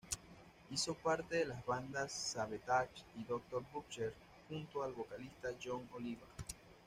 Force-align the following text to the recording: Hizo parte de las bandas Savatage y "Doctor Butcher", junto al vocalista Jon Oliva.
Hizo 0.71 0.95
parte 0.95 1.35
de 1.37 1.45
las 1.45 1.63
bandas 1.63 2.11
Savatage 2.11 3.03
y 3.19 3.23
"Doctor 3.23 3.61
Butcher", 3.71 4.11
junto 4.49 4.81
al 4.81 4.93
vocalista 4.93 5.49
Jon 5.63 5.87
Oliva. 5.93 6.25